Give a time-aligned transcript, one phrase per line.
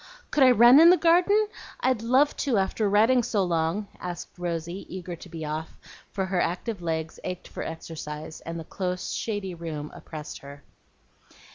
[0.31, 1.47] "Could I RUN in the garden?
[1.79, 5.77] I'd love to, after riding so long," asked Rosy, eager to be off;
[6.11, 10.63] for her active legs ached for exercise, and the close, shady room oppressed her.